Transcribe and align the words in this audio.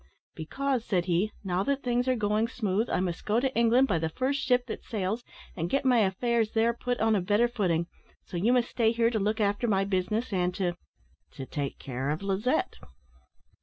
"`Because,' 0.35 0.81
said 0.81 1.05
he, 1.05 1.31
`now 1.45 1.63
that 1.63 1.83
things 1.83 2.07
are 2.07 2.15
going 2.15 2.47
smooth, 2.47 2.89
I 2.89 2.99
must 2.99 3.23
go 3.23 3.39
to 3.39 3.55
England 3.55 3.87
by 3.87 3.99
the 3.99 4.09
first 4.09 4.39
ship 4.41 4.65
that 4.65 4.83
sails, 4.83 5.23
and 5.55 5.69
get 5.69 5.85
my 5.85 5.99
affairs 5.99 6.53
there 6.53 6.73
put 6.73 6.99
on 6.99 7.15
a 7.15 7.21
better 7.21 7.47
footing, 7.47 7.85
so 8.25 8.35
you 8.35 8.51
must 8.51 8.71
stay 8.71 8.91
here 8.93 9.11
to 9.11 9.19
look 9.19 9.39
after 9.39 9.67
my 9.67 9.85
business, 9.85 10.33
and 10.33 10.55
to 10.55 10.75
to 11.33 11.45
take 11.45 11.77
care 11.77 12.09
of 12.09 12.23
Lizette.' 12.23 12.77